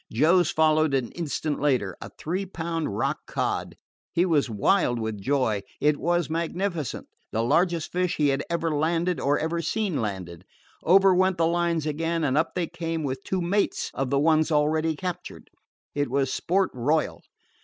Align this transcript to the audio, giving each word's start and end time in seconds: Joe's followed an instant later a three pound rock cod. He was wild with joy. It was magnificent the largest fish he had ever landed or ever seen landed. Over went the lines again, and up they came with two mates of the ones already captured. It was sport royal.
Joe's 0.11 0.49
followed 0.49 0.95
an 0.95 1.11
instant 1.11 1.59
later 1.61 1.95
a 2.01 2.09
three 2.17 2.47
pound 2.47 2.97
rock 2.97 3.19
cod. 3.27 3.75
He 4.11 4.25
was 4.25 4.49
wild 4.49 4.97
with 4.97 5.21
joy. 5.21 5.61
It 5.79 5.97
was 5.97 6.27
magnificent 6.27 7.07
the 7.31 7.43
largest 7.43 7.91
fish 7.91 8.15
he 8.15 8.29
had 8.29 8.43
ever 8.49 8.73
landed 8.75 9.19
or 9.19 9.37
ever 9.37 9.61
seen 9.61 10.01
landed. 10.01 10.43
Over 10.83 11.13
went 11.13 11.37
the 11.37 11.45
lines 11.45 11.85
again, 11.85 12.23
and 12.23 12.35
up 12.35 12.55
they 12.55 12.65
came 12.65 13.03
with 13.03 13.23
two 13.23 13.41
mates 13.41 13.91
of 13.93 14.09
the 14.09 14.17
ones 14.17 14.51
already 14.51 14.95
captured. 14.95 15.51
It 15.93 16.09
was 16.09 16.33
sport 16.33 16.71
royal. 16.73 17.21